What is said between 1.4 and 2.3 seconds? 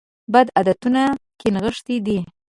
نغښې ده.